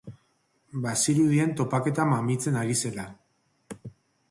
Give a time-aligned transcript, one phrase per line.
[0.85, 3.09] Bazirudien topaketa mamitzen ari zela.